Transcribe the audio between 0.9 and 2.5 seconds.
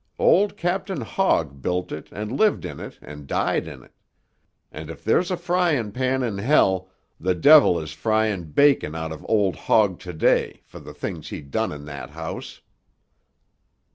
Hogg built it and